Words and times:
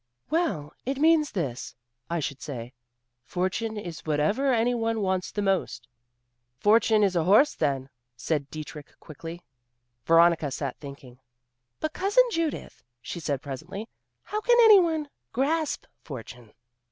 "Well, 0.31 0.73
it 0.83 0.97
means 0.97 1.29
this 1.31 1.75
I 2.09 2.19
should 2.21 2.41
say 2.41 2.73
fortune 3.23 3.77
is 3.77 4.03
whatever 4.03 4.51
anyone 4.51 5.01
wants 5.01 5.29
the 5.31 5.43
most." 5.43 5.87
"Fortune 6.57 7.03
is 7.03 7.15
a 7.15 7.23
horse, 7.25 7.53
then," 7.53 7.87
said 8.15 8.49
Dietrich 8.49 8.99
quickly. 8.99 9.43
Veronica 10.03 10.49
sat 10.49 10.79
thinking. 10.79 11.19
"But, 11.79 11.93
Cousin 11.93 12.23
Judith," 12.31 12.83
she 12.99 13.19
said 13.19 13.43
presently, 13.43 13.89
"how 14.23 14.41
can 14.41 14.57
any 14.61 14.79
one 14.79 15.07
'grasp 15.33 15.85
fortune'?" 16.03 16.51